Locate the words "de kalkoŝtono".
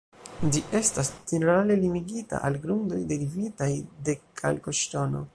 4.09-5.23